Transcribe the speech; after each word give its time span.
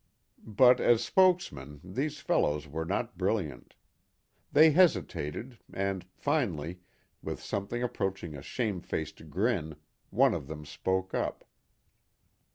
But 0.47 0.79
as 0.81 1.03
spokesmen 1.03 1.79
these 1.83 2.21
fellows 2.21 2.67
were 2.67 2.85
not 2.85 3.19
brilliant. 3.19 3.75
They 4.51 4.71
hesitated, 4.71 5.59
and, 5.71 6.03
finally, 6.15 6.79
with 7.21 7.39
something 7.39 7.83
approaching 7.83 8.35
a 8.35 8.41
shamefaced 8.41 9.29
grin, 9.29 9.75
one 10.09 10.33
of 10.33 10.47
them 10.47 10.65
spoke 10.65 11.13
up. 11.13 11.45